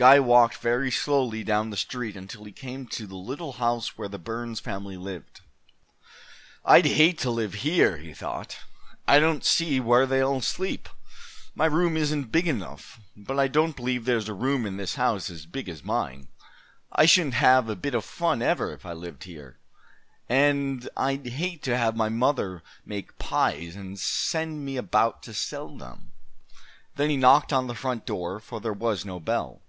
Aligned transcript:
Guy 0.00 0.20
walked 0.20 0.58
very 0.58 0.92
slowly 0.92 1.42
down 1.42 1.70
the 1.70 1.76
street 1.76 2.16
until 2.16 2.44
he 2.44 2.52
came 2.52 2.86
to 2.86 3.04
the 3.04 3.16
little 3.16 3.54
house 3.54 3.98
where 3.98 4.06
the 4.06 4.16
Burns 4.16 4.60
family 4.60 4.96
lived. 4.96 5.40
"I'd 6.64 6.86
hate 6.86 7.18
to 7.18 7.30
live 7.30 7.54
here," 7.66 7.96
he 7.96 8.14
thought. 8.14 8.58
"I 9.08 9.18
don't 9.18 9.44
see 9.44 9.80
where 9.80 10.06
they 10.06 10.20
all 10.20 10.40
sleep. 10.40 10.88
My 11.56 11.66
room 11.66 11.96
isn't 11.96 12.30
big 12.30 12.46
enough, 12.46 13.00
but 13.16 13.40
I 13.40 13.48
don't 13.48 13.74
believe 13.74 14.04
there's 14.04 14.28
a 14.28 14.34
room 14.34 14.66
in 14.66 14.76
this 14.76 14.94
house 14.94 15.30
as 15.30 15.46
big 15.46 15.68
as 15.68 15.82
mine. 15.82 16.28
I 16.92 17.04
shouldn't 17.04 17.34
have 17.34 17.68
a 17.68 17.74
bit 17.74 17.96
of 17.96 18.04
fun, 18.04 18.40
ever, 18.40 18.72
if 18.72 18.86
I 18.86 18.92
lived 18.92 19.24
here. 19.24 19.58
And 20.28 20.88
I'd 20.96 21.26
hate 21.26 21.60
to 21.64 21.76
have 21.76 21.96
my 21.96 22.08
mother 22.08 22.62
make 22.84 23.18
pies 23.18 23.74
and 23.74 23.98
send 23.98 24.64
me 24.64 24.76
about 24.76 25.24
to 25.24 25.34
sell 25.34 25.76
them." 25.76 26.12
Then 26.94 27.10
he 27.10 27.16
knocked 27.16 27.52
on 27.52 27.66
the 27.66 27.74
front 27.74 28.06
door, 28.06 28.38
for 28.38 28.60
there 28.60 28.72
was 28.72 29.04
no 29.04 29.18
bell. 29.18 29.60